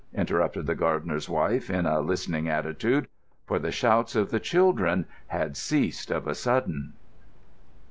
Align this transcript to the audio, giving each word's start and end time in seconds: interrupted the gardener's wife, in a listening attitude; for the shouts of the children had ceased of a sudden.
interrupted 0.15 0.65
the 0.65 0.73
gardener's 0.73 1.29
wife, 1.29 1.69
in 1.69 1.85
a 1.85 1.99
listening 2.01 2.49
attitude; 2.49 3.07
for 3.45 3.59
the 3.59 3.69
shouts 3.71 4.15
of 4.15 4.31
the 4.31 4.39
children 4.39 5.05
had 5.27 5.55
ceased 5.55 6.09
of 6.09 6.25
a 6.25 6.33
sudden. 6.33 6.93